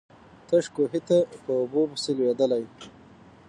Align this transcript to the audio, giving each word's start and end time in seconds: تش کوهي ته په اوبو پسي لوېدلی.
تش 0.47 0.65
کوهي 0.75 0.99
ته 1.07 1.17
په 1.43 1.51
اوبو 1.59 1.81
پسي 1.91 2.11
لوېدلی. 2.17 2.63